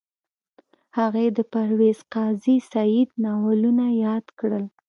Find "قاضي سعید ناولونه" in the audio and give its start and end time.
2.13-3.85